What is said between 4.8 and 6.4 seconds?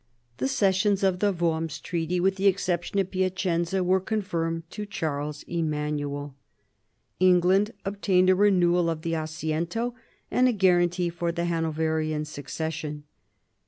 Charles EmanueL